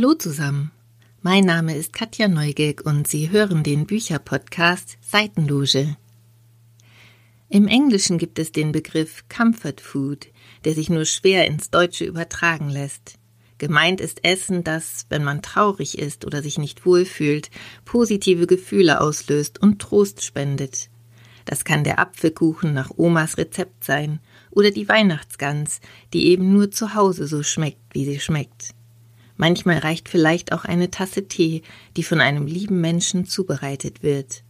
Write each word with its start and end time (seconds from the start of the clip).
Hallo 0.00 0.14
zusammen. 0.14 0.70
Mein 1.22 1.44
Name 1.44 1.74
ist 1.74 1.92
Katja 1.92 2.28
Neugig 2.28 2.86
und 2.86 3.08
Sie 3.08 3.30
hören 3.30 3.64
den 3.64 3.84
Bücherpodcast 3.84 4.96
Seitenloge. 5.00 5.96
Im 7.48 7.66
Englischen 7.66 8.16
gibt 8.16 8.38
es 8.38 8.52
den 8.52 8.70
Begriff 8.70 9.24
Comfort 9.28 9.80
Food, 9.80 10.28
der 10.64 10.74
sich 10.74 10.88
nur 10.88 11.04
schwer 11.04 11.48
ins 11.48 11.70
Deutsche 11.70 12.04
übertragen 12.04 12.70
lässt. 12.70 13.18
Gemeint 13.58 14.00
ist 14.00 14.24
Essen, 14.24 14.62
das, 14.62 15.06
wenn 15.08 15.24
man 15.24 15.42
traurig 15.42 15.98
ist 15.98 16.24
oder 16.24 16.42
sich 16.42 16.58
nicht 16.58 16.86
wohlfühlt, 16.86 17.50
positive 17.84 18.46
Gefühle 18.46 19.00
auslöst 19.00 19.60
und 19.60 19.80
Trost 19.80 20.22
spendet. 20.22 20.90
Das 21.44 21.64
kann 21.64 21.82
der 21.82 21.98
Apfelkuchen 21.98 22.72
nach 22.72 22.92
Omas 22.96 23.36
Rezept 23.36 23.82
sein 23.82 24.20
oder 24.52 24.70
die 24.70 24.88
Weihnachtsgans, 24.88 25.80
die 26.12 26.28
eben 26.28 26.52
nur 26.52 26.70
zu 26.70 26.94
Hause 26.94 27.26
so 27.26 27.42
schmeckt, 27.42 27.80
wie 27.94 28.04
sie 28.04 28.20
schmeckt. 28.20 28.76
Manchmal 29.38 29.78
reicht 29.78 30.08
vielleicht 30.08 30.52
auch 30.52 30.64
eine 30.64 30.90
Tasse 30.90 31.28
Tee, 31.28 31.62
die 31.96 32.02
von 32.02 32.20
einem 32.20 32.46
lieben 32.46 32.80
Menschen 32.80 33.24
zubereitet 33.24 34.02
wird. 34.02 34.42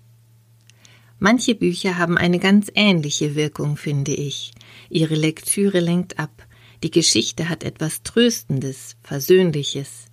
Manche 1.19 1.55
Bücher 1.55 1.99
haben 1.99 2.17
eine 2.17 2.39
ganz 2.39 2.71
ähnliche 2.75 3.35
Wirkung, 3.35 3.77
finde 3.77 4.15
ich. 4.15 4.53
Ihre 4.89 5.15
Lektüre 5.15 5.81
lenkt 5.81 6.19
ab. 6.19 6.47
Die 6.83 6.91
Geschichte 6.91 7.51
hat 7.51 7.65
etwas 7.65 8.03
Tröstendes, 8.03 8.97
Versöhnliches. 9.03 10.07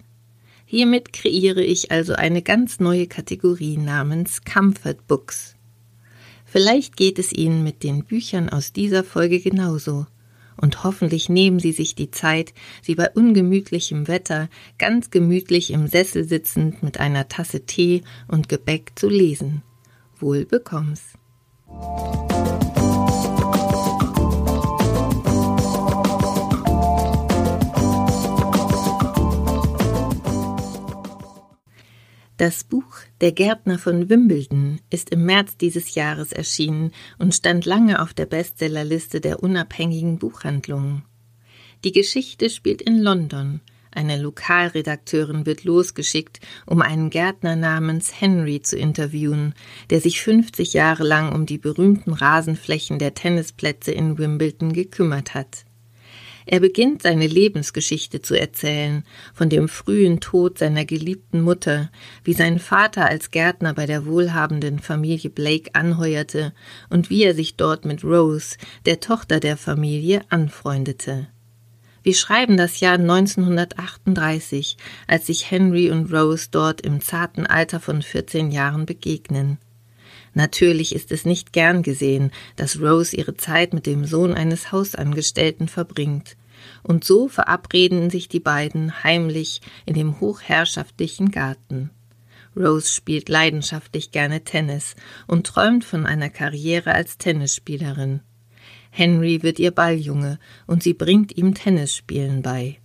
Hiermit 0.66 1.14
kreiere 1.14 1.64
ich 1.64 1.92
also 1.92 2.14
eine 2.14 2.42
ganz 2.42 2.80
neue 2.80 3.08
Kategorie 3.08 3.78
namens 3.78 4.42
Comfort 4.44 5.08
Books. 5.08 5.56
Vielleicht 6.44 6.98
geht 6.98 7.18
es 7.18 7.32
Ihnen 7.32 7.64
mit 7.64 7.84
den 7.84 8.04
Büchern 8.04 8.50
aus 8.50 8.73
dieser 8.73 9.04
Folge 9.06 9.39
genauso 9.39 10.08
und 10.58 10.84
hoffentlich 10.84 11.30
nehmen 11.30 11.59
Sie 11.59 11.72
sich 11.72 11.95
die 11.95 12.11
Zeit, 12.11 12.53
sie 12.81 12.95
bei 12.95 13.09
ungemütlichem 13.09 14.08
Wetter 14.08 14.50
ganz 14.78 15.09
gemütlich 15.09 15.72
im 15.72 15.88
Sessel 15.88 16.23
sitzend 16.23 16.84
mit 16.84 17.00
einer 17.00 17.28
Tasse 17.28 17.66
Tee 17.66 18.03
und 18.28 18.50
Gebäck 18.50 18.94
zu 18.95 19.09
lesen. 19.09 19.61
Wohl 20.20 20.45
bekomm's. 20.45 21.14
Das 32.38 32.66
Buch 32.66 32.95
Der 33.26 33.31
Gärtner 33.31 33.80
von 33.80 34.08
Wimbledon 34.08 34.80
ist 34.92 35.09
im 35.09 35.26
März 35.26 35.58
dieses 35.58 35.95
Jahres 35.95 36.31
erschienen 36.31 36.92
und 37.18 37.34
stand 37.34 37.66
lange 37.66 38.00
auf 38.00 38.14
der 38.14 38.28
Bestsellerliste 38.28 39.20
der 39.20 39.42
unabhängigen 39.42 40.20
Buchhandlungen. 40.20 41.02
Die 41.84 41.92
Geschichte 41.92 42.52
spielt 42.52 42.84
in 42.84 43.00
London. 43.00 43.62
Eine 43.90 44.22
Lokalredakteurin 44.22 45.48
wird 45.48 45.64
losgeschickt, 45.64 46.40
um 46.67 46.84
einen 46.84 47.09
Gärtner 47.09 47.56
namens 47.56 48.22
Henry 48.22 48.62
zu 48.62 48.78
interviewen, 48.78 49.56
der 49.89 50.02
sich 50.02 50.22
50 50.22 50.73
Jahre 50.73 51.04
lang 51.04 51.34
um 51.34 51.48
die 51.48 51.58
berühmten 51.58 52.14
Rasenflächen 52.14 53.00
der 53.00 53.16
Tennisplätze 53.16 53.92
in 53.92 54.20
Wimbledon 54.20 54.72
gekümmert 54.72 55.34
hat. 55.34 55.64
Er 56.48 56.60
beginnt 56.60 57.02
seine 57.02 57.26
Lebensgeschichte 57.26 58.22
zu 58.22 58.40
erzählen, 58.40 59.04
von 59.34 59.50
dem 59.50 59.68
frühen 59.68 60.20
Tod 60.20 60.60
seiner 60.60 60.86
geliebten 60.86 61.42
Mutter, 61.42 61.90
wie 62.24 62.34
sein 62.34 62.60
Vater 62.60 63.08
als 63.08 63.32
Gärtner 63.32 63.74
bei 63.74 63.88
der 63.88 64.06
wohlhabenden 64.06 64.80
Familie 64.80 65.32
Blake 65.32 65.72
anheuerte 65.73 66.54
und 66.90 67.10
wie 67.10 67.23
er 67.23 67.34
sich 67.34 67.56
dort 67.56 67.86
mit 67.86 68.04
Rose, 68.04 68.58
der 68.86 69.00
Tochter 69.00 69.40
der 69.40 69.58
Familie, 69.58 70.22
anfreundete. 70.30 71.28
Wir 72.04 72.14
schreiben 72.14 72.55
das 72.55 72.80
Jahr 72.80 73.00
1938, 73.00 74.78
als 75.08 75.26
sich 75.26 75.50
Henry 75.50 75.89
und 75.89 76.14
Rose 76.14 76.50
dort 76.52 76.82
im 76.82 77.02
zarten 77.02 77.48
Alter 77.48 77.80
von 77.80 78.04
14 78.04 78.52
Jahren 78.52 78.86
begegnen. 78.86 79.58
Natürlich 80.36 80.94
ist 80.94 81.14
es 81.14 81.23
nicht 81.23 81.54
gern 81.54 81.82
gesehen, 81.82 82.30
dass 82.58 82.82
Rose 82.82 83.16
ihre 83.16 83.36
Zeit 83.36 83.73
mit 83.73 83.86
dem 83.86 84.06
Sohn 84.06 84.34
eines 84.34 84.73
Hausangestellten 84.73 85.70
verbringt. 85.70 86.36
Und 86.84 87.06
so 87.06 87.30
verabreden 87.30 88.10
sich 88.10 88.28
die 88.28 88.42
beiden 88.42 89.04
heimlich 89.04 89.62
in 89.86 89.94
dem 89.94 90.20
hochherrschaftlichen 90.20 91.32
Garten. 91.32 91.90
Rose 92.54 92.90
spielt 92.90 93.30
leidenschaftlich 93.30 94.12
gerne 94.12 94.44
Tennis 94.44 94.96
und 95.26 95.48
träumt 95.48 95.86
von 95.86 96.06
einer 96.06 96.30
Karriere 96.30 96.94
als 96.94 97.17
Tennisspielerin. 97.17 98.20
Henry 98.92 99.42
wird 99.42 99.58
ihr 99.58 99.72
Balljunge 99.72 100.38
und 100.67 100.84
sie 100.84 100.94
bringt 100.94 101.38
ihm 101.38 101.54
Tennisspielen 101.54 102.42
bei. 102.42 102.80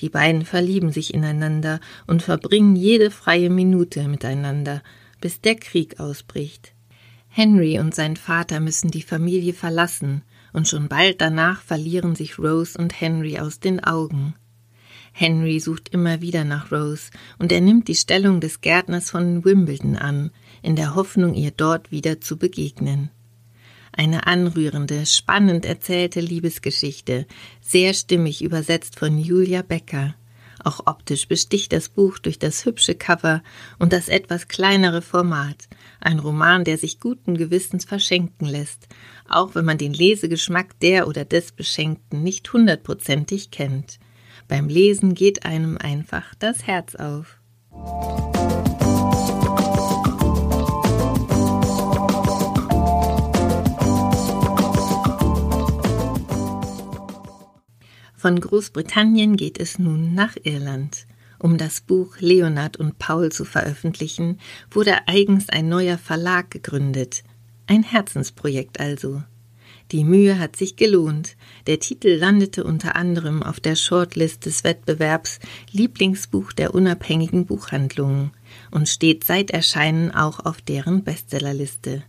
Die 0.00 0.08
beiden 0.08 0.44
verlieben 0.44 0.90
sich 0.90 1.14
ineinander 1.14 1.78
und 2.08 2.22
verbringen 2.22 2.74
jede 2.74 3.12
freie 3.12 3.50
Minute 3.50 4.08
miteinander, 4.08 4.82
bis 5.20 5.40
der 5.40 5.54
Krieg 5.54 6.00
ausbricht. 6.00 6.72
Henry 7.32 7.78
und 7.78 7.94
sein 7.94 8.16
Vater 8.16 8.58
müssen 8.58 8.90
die 8.90 9.02
Familie 9.02 9.54
verlassen, 9.54 10.22
und 10.52 10.66
schon 10.66 10.88
bald 10.88 11.20
danach 11.20 11.62
verlieren 11.62 12.16
sich 12.16 12.40
Rose 12.40 12.76
und 12.76 13.00
Henry 13.00 13.38
aus 13.38 13.60
den 13.60 13.82
Augen. 13.82 14.34
Henry 15.12 15.60
sucht 15.60 15.90
immer 15.90 16.20
wieder 16.20 16.44
nach 16.44 16.72
Rose, 16.72 17.10
und 17.38 17.52
er 17.52 17.60
nimmt 17.60 17.86
die 17.86 17.94
Stellung 17.94 18.40
des 18.40 18.60
Gärtners 18.60 19.10
von 19.10 19.44
Wimbledon 19.44 19.96
an, 19.96 20.30
in 20.60 20.74
der 20.74 20.96
Hoffnung, 20.96 21.34
ihr 21.34 21.52
dort 21.52 21.92
wieder 21.92 22.20
zu 22.20 22.36
begegnen. 22.36 23.10
Eine 23.92 24.26
anrührende, 24.26 25.06
spannend 25.06 25.64
erzählte 25.64 26.20
Liebesgeschichte, 26.20 27.26
sehr 27.60 27.94
stimmig 27.94 28.42
übersetzt 28.42 28.98
von 28.98 29.18
Julia 29.18 29.62
Becker. 29.62 30.14
Auch 30.62 30.86
optisch 30.86 31.26
besticht 31.26 31.72
das 31.72 31.88
Buch 31.88 32.18
durch 32.18 32.38
das 32.38 32.64
hübsche 32.64 32.94
Cover 32.94 33.42
und 33.78 33.92
das 33.92 34.08
etwas 34.08 34.48
kleinere 34.48 35.00
Format. 35.00 35.68
Ein 36.00 36.18
Roman, 36.18 36.64
der 36.64 36.78
sich 36.78 36.98
guten 36.98 37.36
Gewissens 37.36 37.84
verschenken 37.84 38.46
lässt, 38.46 38.88
auch 39.28 39.54
wenn 39.54 39.66
man 39.66 39.76
den 39.76 39.92
Lesegeschmack 39.92 40.80
der 40.80 41.06
oder 41.06 41.26
des 41.26 41.52
Beschenkten 41.52 42.22
nicht 42.22 42.50
hundertprozentig 42.52 43.50
kennt. 43.50 43.98
Beim 44.48 44.68
Lesen 44.68 45.14
geht 45.14 45.44
einem 45.44 45.76
einfach 45.76 46.34
das 46.38 46.66
Herz 46.66 46.94
auf. 46.94 47.38
Von 58.16 58.40
Großbritannien 58.40 59.36
geht 59.36 59.58
es 59.58 59.78
nun 59.78 60.14
nach 60.14 60.36
Irland. 60.42 61.06
Um 61.40 61.56
das 61.56 61.80
Buch 61.80 62.18
Leonard 62.18 62.76
und 62.76 62.98
Paul 62.98 63.32
zu 63.32 63.46
veröffentlichen, 63.46 64.38
wurde 64.70 65.08
eigens 65.08 65.48
ein 65.48 65.70
neuer 65.70 65.96
Verlag 65.96 66.50
gegründet. 66.50 67.24
Ein 67.66 67.82
Herzensprojekt 67.82 68.78
also. 68.78 69.22
Die 69.90 70.04
Mühe 70.04 70.38
hat 70.38 70.54
sich 70.54 70.76
gelohnt. 70.76 71.36
Der 71.66 71.80
Titel 71.80 72.10
landete 72.10 72.62
unter 72.62 72.94
anderem 72.94 73.42
auf 73.42 73.58
der 73.58 73.74
Shortlist 73.74 74.44
des 74.44 74.64
Wettbewerbs 74.64 75.40
Lieblingsbuch 75.72 76.52
der 76.52 76.74
unabhängigen 76.74 77.46
Buchhandlungen 77.46 78.32
und 78.70 78.90
steht 78.90 79.24
seit 79.24 79.50
Erscheinen 79.50 80.10
auch 80.10 80.40
auf 80.40 80.60
deren 80.60 81.04
Bestsellerliste. 81.04 82.02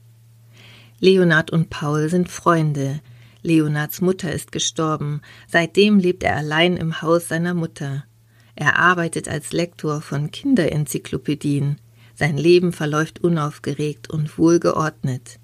Leonard 1.00 1.52
und 1.52 1.70
Paul 1.70 2.10
sind 2.10 2.30
Freunde, 2.30 3.00
Leonards 3.44 4.02
Mutter 4.02 4.32
ist 4.34 4.52
gestorben, 4.52 5.22
seitdem 5.48 6.00
lebt 6.00 6.24
er 6.24 6.36
allein 6.36 6.76
im 6.76 7.02
Haus 7.02 7.30
seiner 7.30 7.54
Mutter. 7.54 8.04
Er 8.62 8.78
arbeitet 8.78 9.28
als 9.28 9.54
Lektor 9.54 10.04
von 10.04 10.30
Kinderenzyklopädien. 10.30 11.80
Sein 12.14 12.38
Leben 12.38 12.74
verläuft 12.74 13.24
unaufgeregt 13.24 14.08
und 14.12 14.38
wohlgeordnet. 14.38 15.40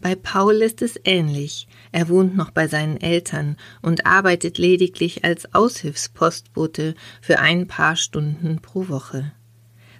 Bei 0.00 0.14
Paul 0.14 0.62
ist 0.62 0.80
es 0.80 0.98
ähnlich. 1.04 1.68
Er 1.92 2.08
wohnt 2.08 2.38
noch 2.38 2.50
bei 2.50 2.66
seinen 2.66 3.02
Eltern 3.02 3.58
und 3.82 4.06
arbeitet 4.06 4.56
lediglich 4.56 5.24
als 5.24 5.52
Aushilfspostbote 5.54 6.94
für 7.20 7.38
ein 7.38 7.66
paar 7.66 7.96
Stunden 7.96 8.62
pro 8.62 8.88
Woche. 8.88 9.30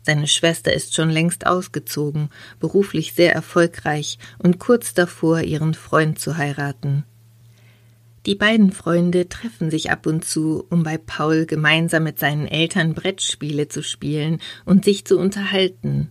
Seine 0.00 0.26
Schwester 0.26 0.72
ist 0.72 0.94
schon 0.94 1.10
längst 1.10 1.46
ausgezogen, 1.46 2.30
beruflich 2.60 3.12
sehr 3.12 3.34
erfolgreich 3.34 4.18
und 4.38 4.58
kurz 4.58 4.94
davor, 4.94 5.42
ihren 5.42 5.74
Freund 5.74 6.18
zu 6.18 6.38
heiraten. 6.38 7.04
Die 8.26 8.34
beiden 8.34 8.72
Freunde 8.72 9.28
treffen 9.28 9.70
sich 9.70 9.90
ab 9.90 10.06
und 10.06 10.24
zu, 10.24 10.64
um 10.70 10.82
bei 10.82 10.98
Paul 10.98 11.46
gemeinsam 11.46 12.04
mit 12.04 12.18
seinen 12.18 12.46
Eltern 12.46 12.94
Brettspiele 12.94 13.68
zu 13.68 13.82
spielen 13.82 14.40
und 14.64 14.84
sich 14.84 15.04
zu 15.04 15.18
unterhalten. 15.18 16.10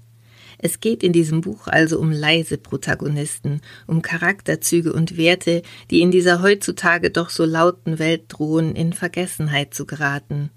Es 0.59 0.79
geht 0.79 1.03
in 1.03 1.13
diesem 1.13 1.41
Buch 1.41 1.67
also 1.67 1.99
um 1.99 2.11
leise 2.11 2.57
Protagonisten, 2.57 3.61
um 3.85 4.01
Charakterzüge 4.01 4.91
und 4.91 5.17
Werte, 5.17 5.61
die 5.91 6.01
in 6.01 6.09
dieser 6.09 6.41
heutzutage 6.41 7.11
doch 7.11 7.29
so 7.29 7.45
lauten 7.45 7.99
Welt 7.99 8.23
drohen, 8.29 8.75
in 8.75 8.93
Vergessenheit 8.93 9.73
zu 9.73 9.85
geraten. 9.85 10.49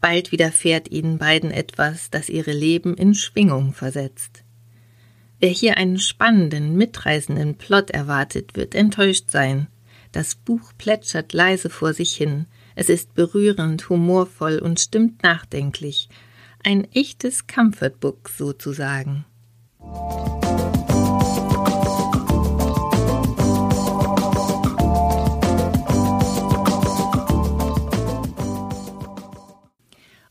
Bald 0.00 0.30
widerfährt 0.30 0.90
ihnen 0.92 1.18
beiden 1.18 1.50
etwas, 1.50 2.10
das 2.10 2.28
ihre 2.28 2.52
Leben 2.52 2.94
in 2.94 3.14
Schwingung 3.14 3.72
versetzt. 3.72 4.44
Wer 5.40 5.50
hier 5.50 5.76
einen 5.76 5.98
spannenden, 5.98 6.76
mitreißenden 6.76 7.56
Plot 7.56 7.90
erwartet, 7.90 8.54
wird 8.54 8.74
enttäuscht 8.74 9.30
sein. 9.30 9.66
Das 10.16 10.34
Buch 10.34 10.72
plätschert 10.78 11.34
leise 11.34 11.68
vor 11.68 11.92
sich 11.92 12.16
hin. 12.16 12.46
Es 12.74 12.88
ist 12.88 13.12
berührend, 13.12 13.90
humorvoll 13.90 14.60
und 14.60 14.80
stimmt 14.80 15.22
nachdenklich. 15.22 16.08
Ein 16.64 16.90
echtes 16.94 17.46
Comfort 17.46 18.00
Book 18.00 18.30
sozusagen. 18.30 19.26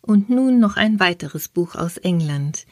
Und 0.01 0.31
nun 0.31 0.59
noch 0.59 0.77
ein 0.77 0.99
weiteres 0.99 1.47
Buch 1.47 1.75
aus 1.75 1.97
England. 1.97 2.65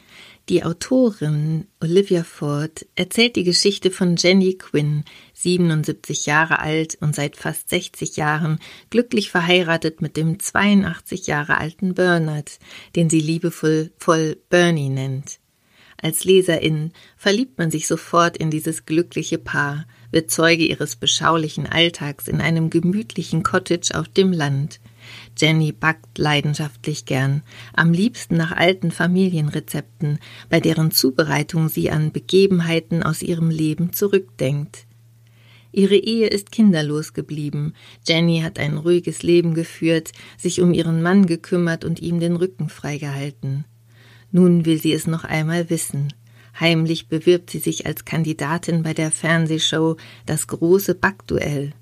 Die 0.49 0.65
Autorin 0.65 1.67
Olivia 1.79 2.25
Ford 2.25 2.85
erzählt 2.95 3.37
die 3.37 3.45
Geschichte 3.45 3.91
von 3.91 4.17
Jenny 4.17 4.55
Quinn, 4.55 5.05
77 5.35 6.25
Jahre 6.25 6.59
alt 6.59 6.97
und 6.99 7.15
seit 7.15 7.37
fast 7.37 7.69
60 7.69 8.17
Jahren 8.17 8.59
glücklich 8.89 9.31
verheiratet 9.31 10.01
mit 10.01 10.17
dem 10.17 10.39
82 10.39 11.27
Jahre 11.27 11.57
alten 11.59 11.93
Bernard, 11.93 12.59
den 12.97 13.09
sie 13.09 13.21
liebevoll 13.21 13.93
voll 13.97 14.35
Bernie 14.49 14.89
nennt. 14.89 15.39
Als 16.01 16.25
Leserin 16.25 16.91
verliebt 17.15 17.57
man 17.57 17.71
sich 17.71 17.87
sofort 17.87 18.35
in 18.35 18.51
dieses 18.51 18.85
glückliche 18.85 19.37
Paar, 19.37 19.85
wird 20.11 20.29
Zeuge 20.29 20.65
ihres 20.65 20.97
beschaulichen 20.97 21.67
Alltags 21.67 22.27
in 22.27 22.41
einem 22.41 22.69
gemütlichen 22.69 23.43
Cottage 23.43 23.97
auf 23.97 24.09
dem 24.09 24.33
Land– 24.33 24.81
Jenny 25.37 25.71
backt 25.71 26.17
leidenschaftlich 26.17 27.05
gern, 27.05 27.43
am 27.73 27.91
liebsten 27.93 28.35
nach 28.35 28.51
alten 28.51 28.91
Familienrezepten, 28.91 30.19
bei 30.49 30.59
deren 30.59 30.91
Zubereitung 30.91 31.69
sie 31.69 31.91
an 31.91 32.11
Begebenheiten 32.11 33.03
aus 33.03 33.21
ihrem 33.21 33.49
Leben 33.49 33.93
zurückdenkt. 33.93 34.85
Ihre 35.71 35.95
Ehe 35.95 36.27
ist 36.27 36.51
kinderlos 36.51 37.13
geblieben. 37.13 37.73
Jenny 38.07 38.41
hat 38.41 38.59
ein 38.59 38.77
ruhiges 38.77 39.23
Leben 39.23 39.55
geführt, 39.55 40.11
sich 40.37 40.61
um 40.61 40.71
ihren 40.71 41.01
Mann 41.01 41.25
gekümmert 41.25 41.83
und 41.83 41.99
ihm 41.99 42.19
den 42.19 42.35
Rücken 42.35 42.69
freigehalten. 42.69 43.65
Nun 44.31 44.65
will 44.65 44.79
sie 44.79 44.93
es 44.93 45.07
noch 45.07 45.23
einmal 45.23 45.69
wissen. 45.71 46.13
Heimlich 46.59 47.07
bewirbt 47.07 47.49
sie 47.49 47.57
sich 47.57 47.87
als 47.87 48.05
Kandidatin 48.05 48.83
bei 48.83 48.93
der 48.93 49.09
Fernsehshow 49.09 49.97
Das 50.27 50.45
große 50.45 50.93
Backduell. 50.93 51.73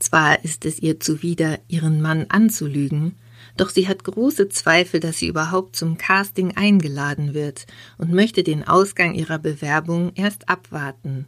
Zwar 0.00 0.44
ist 0.44 0.64
es 0.64 0.80
ihr 0.80 0.98
zuwider, 0.98 1.60
ihren 1.68 2.00
Mann 2.00 2.26
anzulügen, 2.30 3.16
doch 3.56 3.68
sie 3.68 3.86
hat 3.86 4.02
große 4.02 4.48
Zweifel, 4.48 4.98
dass 4.98 5.18
sie 5.18 5.28
überhaupt 5.28 5.76
zum 5.76 5.98
Casting 5.98 6.56
eingeladen 6.56 7.34
wird 7.34 7.66
und 7.98 8.12
möchte 8.12 8.42
den 8.42 8.66
Ausgang 8.66 9.14
ihrer 9.14 9.38
Bewerbung 9.38 10.12
erst 10.14 10.48
abwarten. 10.48 11.26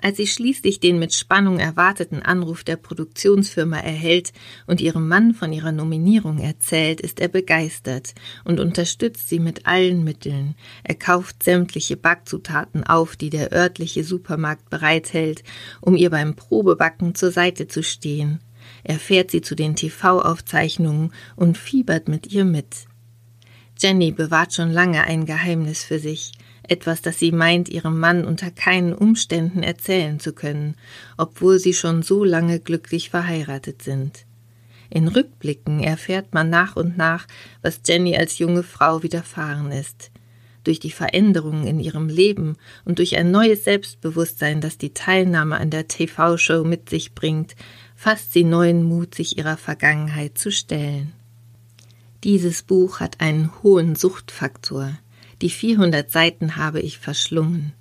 Als 0.00 0.16
sie 0.16 0.26
schließlich 0.26 0.80
den 0.80 0.98
mit 0.98 1.14
Spannung 1.14 1.58
erwarteten 1.58 2.22
Anruf 2.22 2.64
der 2.64 2.76
Produktionsfirma 2.76 3.78
erhält 3.78 4.32
und 4.66 4.80
ihrem 4.80 5.08
Mann 5.08 5.34
von 5.34 5.52
ihrer 5.52 5.72
Nominierung 5.72 6.38
erzählt, 6.38 7.00
ist 7.00 7.20
er 7.20 7.28
begeistert 7.28 8.14
und 8.44 8.60
unterstützt 8.60 9.28
sie 9.28 9.38
mit 9.38 9.66
allen 9.66 10.04
Mitteln. 10.04 10.54
Er 10.82 10.94
kauft 10.94 11.42
sämtliche 11.42 11.96
Backzutaten 11.96 12.84
auf, 12.84 13.16
die 13.16 13.30
der 13.30 13.52
örtliche 13.52 14.04
Supermarkt 14.04 14.68
bereithält, 14.70 15.44
um 15.80 15.96
ihr 15.96 16.10
beim 16.10 16.34
Probebacken 16.34 17.14
zur 17.14 17.30
Seite 17.30 17.68
zu 17.68 17.82
stehen. 17.82 18.40
Er 18.82 18.98
fährt 18.98 19.30
sie 19.30 19.40
zu 19.40 19.54
den 19.54 19.76
TV-Aufzeichnungen 19.76 21.12
und 21.36 21.56
fiebert 21.56 22.08
mit 22.08 22.32
ihr 22.32 22.44
mit. 22.44 22.86
Jenny 23.78 24.12
bewahrt 24.12 24.54
schon 24.54 24.70
lange 24.70 25.04
ein 25.04 25.26
Geheimnis 25.26 25.82
für 25.82 25.98
sich 25.98 26.32
etwas, 26.68 27.02
das 27.02 27.18
sie 27.18 27.32
meint, 27.32 27.68
ihrem 27.68 27.98
Mann 27.98 28.24
unter 28.24 28.50
keinen 28.50 28.92
Umständen 28.92 29.62
erzählen 29.62 30.20
zu 30.20 30.32
können, 30.32 30.76
obwohl 31.16 31.58
sie 31.58 31.74
schon 31.74 32.02
so 32.02 32.24
lange 32.24 32.60
glücklich 32.60 33.10
verheiratet 33.10 33.82
sind. 33.82 34.26
In 34.90 35.08
Rückblicken 35.08 35.80
erfährt 35.80 36.34
man 36.34 36.50
nach 36.50 36.76
und 36.76 36.96
nach, 36.96 37.26
was 37.62 37.80
Jenny 37.86 38.16
als 38.16 38.38
junge 38.38 38.62
Frau 38.62 39.02
widerfahren 39.02 39.72
ist. 39.72 40.10
Durch 40.62 40.80
die 40.80 40.90
Veränderungen 40.90 41.66
in 41.66 41.80
ihrem 41.80 42.08
Leben 42.08 42.56
und 42.84 42.98
durch 42.98 43.16
ein 43.16 43.30
neues 43.30 43.64
Selbstbewusstsein, 43.64 44.60
das 44.60 44.78
die 44.78 44.94
Teilnahme 44.94 45.56
an 45.56 45.70
der 45.70 45.88
TV-Show 45.88 46.64
mit 46.64 46.88
sich 46.88 47.14
bringt, 47.14 47.54
fasst 47.96 48.32
sie 48.32 48.44
neuen 48.44 48.82
Mut, 48.82 49.14
sich 49.14 49.36
ihrer 49.36 49.56
Vergangenheit 49.56 50.38
zu 50.38 50.50
stellen. 50.50 51.12
Dieses 52.24 52.62
Buch 52.62 53.00
hat 53.00 53.20
einen 53.20 53.50
hohen 53.62 53.96
Suchtfaktor. 53.96 54.96
Die 55.42 55.50
400 55.50 56.10
Seiten 56.10 56.56
habe 56.56 56.80
ich 56.80 56.98
verschlungen. 56.98 57.72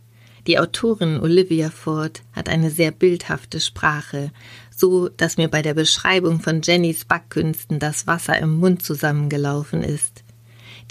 Die 0.45 0.59
Autorin 0.59 1.19
Olivia 1.19 1.69
Ford 1.69 2.21
hat 2.33 2.49
eine 2.49 2.69
sehr 2.69 2.91
bildhafte 2.91 3.61
Sprache, 3.61 4.31
so 4.75 5.07
dass 5.07 5.37
mir 5.37 5.47
bei 5.47 5.61
der 5.61 5.73
Beschreibung 5.73 6.41
von 6.41 6.61
Jennys 6.61 7.05
Backkünsten 7.05 7.79
das 7.79 8.07
Wasser 8.07 8.37
im 8.39 8.57
Mund 8.57 8.83
zusammengelaufen 8.83 9.83
ist. 9.83 10.23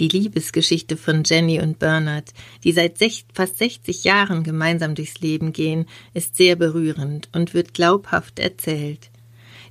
Die 0.01 0.09
Liebesgeschichte 0.09 0.97
von 0.97 1.23
Jenny 1.25 1.61
und 1.61 1.79
Bernard, 1.79 2.33
die 2.65 2.73
seit 2.73 2.97
fast 3.35 3.59
60 3.59 4.05
Jahren 4.05 4.43
gemeinsam 4.43 4.95
durchs 4.95 5.21
Leben 5.21 5.53
gehen, 5.53 5.85
ist 6.15 6.37
sehr 6.37 6.57
berührend 6.57 7.29
und 7.35 7.53
wird 7.53 7.75
glaubhaft 7.75 8.39
erzählt. 8.39 9.11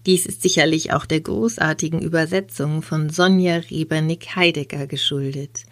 Dies 0.06 0.28
ist 0.28 0.44
sicherlich 0.44 0.94
auch 0.94 1.08
der 1.08 1.22
großartigen 1.22 2.02
Übersetzung 2.02 2.84
von 2.84 3.10
Sonja 3.10 3.58
Riebernick-Heidegger 3.58 4.86
geschuldet 4.86 5.66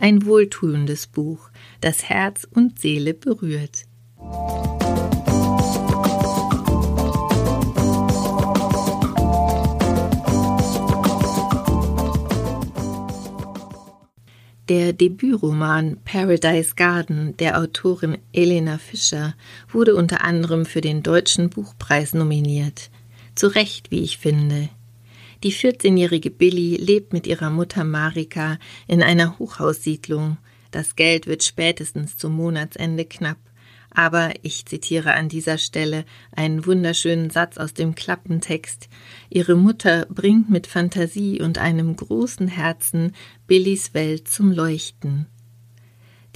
ein 0.00 0.24
wohltuendes 0.24 1.06
Buch, 1.06 1.50
das 1.80 2.08
Herz 2.08 2.46
und 2.50 2.78
Seele 2.78 3.14
berührt. 3.14 3.86
Der 14.70 14.92
Debütroman 14.92 15.96
Paradise 16.04 16.76
Garden 16.76 17.36
der 17.38 17.58
Autorin 17.58 18.18
Elena 18.32 18.78
Fischer 18.78 19.34
wurde 19.68 19.96
unter 19.96 20.22
anderem 20.22 20.64
für 20.64 20.80
den 20.80 21.02
Deutschen 21.02 21.50
Buchpreis 21.50 22.14
nominiert. 22.14 22.88
Zu 23.34 23.48
Recht, 23.48 23.90
wie 23.90 24.04
ich 24.04 24.18
finde. 24.18 24.68
Die 25.42 25.52
14-jährige 25.54 26.30
Billy 26.30 26.76
lebt 26.76 27.14
mit 27.14 27.26
ihrer 27.26 27.48
Mutter 27.48 27.82
Marika 27.84 28.58
in 28.86 29.02
einer 29.02 29.38
Hochhaussiedlung. 29.38 30.36
Das 30.70 30.96
Geld 30.96 31.26
wird 31.26 31.42
spätestens 31.42 32.18
zum 32.18 32.34
Monatsende 32.34 33.06
knapp. 33.06 33.38
Aber 33.90 34.34
ich 34.42 34.66
zitiere 34.66 35.14
an 35.14 35.30
dieser 35.30 35.56
Stelle 35.56 36.04
einen 36.30 36.66
wunderschönen 36.66 37.30
Satz 37.30 37.56
aus 37.56 37.72
dem 37.72 37.94
Klappentext. 37.94 38.88
Ihre 39.30 39.56
Mutter 39.56 40.06
bringt 40.10 40.50
mit 40.50 40.66
Fantasie 40.66 41.40
und 41.40 41.56
einem 41.56 41.96
großen 41.96 42.46
Herzen 42.46 43.12
Billys 43.46 43.94
Welt 43.94 44.28
zum 44.28 44.52
Leuchten. 44.52 45.26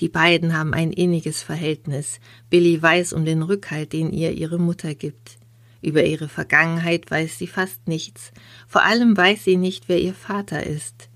Die 0.01 0.09
beiden 0.09 0.57
haben 0.57 0.73
ein 0.73 0.93
inniges 0.93 1.43
Verhältnis. 1.43 2.21
Billy 2.51 2.83
weiß 2.83 3.13
um 3.13 3.25
den 3.25 3.43
Rückhalt, 3.43 3.93
den 3.93 4.13
ihr 4.13 4.33
ihre 4.33 4.59
Mutter 4.59 4.95
gibt. 4.95 5.39
Über 5.85 6.03
ihre 6.03 6.29
Vergangenheit 6.29 7.11
weiß 7.11 7.37
sie 7.37 7.47
fast 7.47 7.87
nichts, 7.89 8.33
vor 8.67 8.85
allem 8.85 9.15
weiß 9.15 9.45
sie 9.45 9.59
nicht, 9.59 9.87
wer 9.87 10.01
ihr 10.01 10.15
Vater 10.15 10.65
ist. 10.65 11.11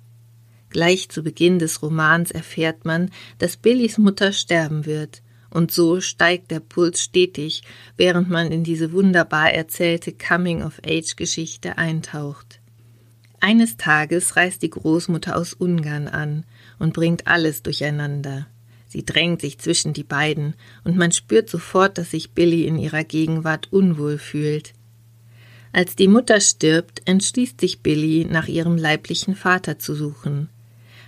Gleich 0.68 1.08
zu 1.08 1.22
Beginn 1.22 1.58
des 1.58 1.80
Romans 1.80 2.30
erfährt 2.30 2.84
man, 2.84 3.10
dass 3.38 3.56
Billys 3.56 3.96
Mutter 3.96 4.30
sterben 4.32 4.84
wird, 4.84 5.22
und 5.48 5.72
so 5.72 6.02
steigt 6.02 6.50
der 6.50 6.60
Puls 6.60 7.02
stetig, 7.02 7.62
während 7.96 8.28
man 8.28 8.52
in 8.52 8.62
diese 8.62 8.92
wunderbar 8.92 9.50
erzählte 9.54 10.12
Coming-of-Age-Geschichte 10.12 11.78
eintaucht. 11.78 12.60
Eines 13.40 13.78
Tages 13.78 14.36
reist 14.36 14.60
die 14.60 14.68
Großmutter 14.68 15.34
aus 15.34 15.54
Ungarn 15.54 16.08
an 16.08 16.44
und 16.78 16.92
bringt 16.92 17.26
alles 17.26 17.62
durcheinander. 17.62 18.48
Sie 18.88 19.04
drängt 19.04 19.42
sich 19.42 19.58
zwischen 19.58 19.92
die 19.92 20.02
beiden, 20.02 20.54
und 20.82 20.96
man 20.96 21.12
spürt 21.12 21.50
sofort, 21.50 21.98
dass 21.98 22.10
sich 22.10 22.32
Billy 22.32 22.64
in 22.64 22.78
ihrer 22.78 23.04
Gegenwart 23.04 23.68
unwohl 23.70 24.18
fühlt. 24.18 24.72
Als 25.72 25.94
die 25.94 26.08
Mutter 26.08 26.40
stirbt, 26.40 27.02
entschließt 27.04 27.60
sich 27.60 27.82
Billy, 27.82 28.26
nach 28.28 28.48
ihrem 28.48 28.78
leiblichen 28.78 29.36
Vater 29.36 29.78
zu 29.78 29.94
suchen. 29.94 30.48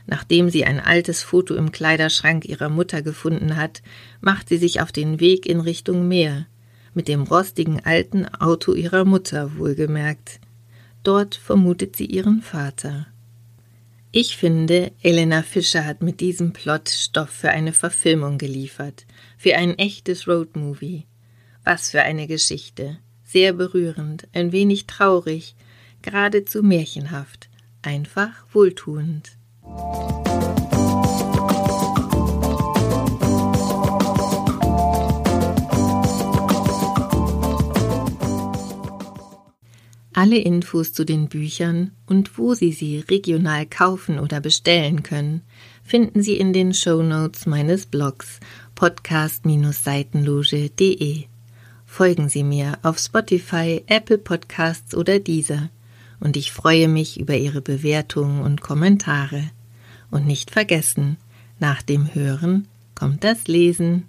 Nachdem 0.07 0.51
sie 0.51 0.65
ein 0.65 0.81
altes 0.81 1.23
Foto 1.23 1.55
im 1.55 1.73
Kleiderschrank 1.73 2.45
ihrer 2.45 2.69
Mutter 2.69 3.01
gefunden 3.01 3.57
hat, 3.57 3.83
macht 4.21 4.49
sie 4.49 4.59
sich 4.59 4.81
auf 4.81 4.93
den 4.93 5.21
Weg 5.21 5.47
in 5.47 5.61
Richtung 5.61 6.09
Meer, 6.09 6.47
mit 6.93 7.09
dem 7.09 7.23
rostigen 7.23 7.81
alten 7.85 8.27
Auto 8.27 8.75
ihrer 8.75 9.05
Mutter 9.05 9.57
wohlgemerkt. 9.57 10.41
Dort 11.03 11.35
vermutet 11.35 11.97
sie 11.97 12.07
ihren 12.07 12.43
Vater. 12.43 13.07
Ich 14.13 14.37
finde, 14.37 14.91
Elena 15.03 15.43
Fischer 15.43 15.85
hat 15.87 16.03
mit 16.03 16.19
diesem 16.19 16.53
Plot 16.53 16.89
Stoff 16.89 17.31
für 17.31 17.51
eine 17.51 17.73
Verfilmung 17.73 18.39
geliefert, 18.39 19.07
für 19.39 19.55
ein 19.55 19.79
echtes 19.79 20.27
Roadmovie. 20.27 21.07
Was 21.63 21.91
für 21.91 22.03
eine 22.03 22.27
Geschichte. 22.27 22.99
Sehr 23.23 23.53
berührend, 23.53 24.27
ein 24.33 24.51
wenig 24.51 24.89
traurig, 24.89 25.55
geradezu 26.03 26.65
märchenhaft, 26.65 27.49
einfach 27.83 28.33
wohltuend. 28.53 29.37
Alle 40.21 40.37
Infos 40.37 40.93
zu 40.93 41.07
den 41.07 41.29
Büchern 41.29 41.93
und 42.05 42.37
wo 42.37 42.53
Sie 42.53 42.73
sie 42.73 42.99
regional 42.99 43.65
kaufen 43.65 44.19
oder 44.19 44.43
bestellen 44.43 45.03
können, 45.03 45.41
finden 45.83 46.23
Sie 46.23 46.37
in 46.37 46.53
den 46.53 46.75
Show 46.75 47.03
Notes 47.03 47.47
meines 47.47 47.87
Blogs 47.87 48.39
podcast-seitenloge.de. 48.75 51.25
Folgen 51.87 52.29
Sie 52.29 52.45
mir 52.45 52.79
auf 52.83 52.99
Spotify, 52.99 53.83
Apple 53.87 54.19
Podcasts 54.19 54.95
oder 54.95 55.21
dieser 55.21 55.71
und 56.21 56.37
ich 56.37 56.53
freue 56.53 56.89
mich 56.89 57.19
über 57.19 57.39
Ihre 57.39 57.63
Bewertungen 57.63 58.43
und 58.43 58.61
Kommentare. 58.61 59.45
Und 60.11 60.27
nicht 60.27 60.51
vergessen, 60.51 61.17
nach 61.61 61.81
dem 61.81 62.15
Hören 62.15 62.69
kommt 62.95 63.25
das 63.25 63.49
Lesen. 63.49 64.05